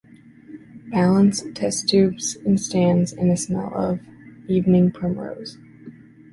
Balance, 0.89 1.43
test-tubes 1.53 2.33
in 2.37 2.57
stands, 2.57 3.13
and 3.13 3.29
a 3.29 3.37
smell 3.37 3.71
of— 3.75 3.99
evening 4.49 4.89
primrose. 4.91 5.59